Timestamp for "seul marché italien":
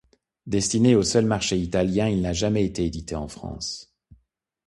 1.03-2.07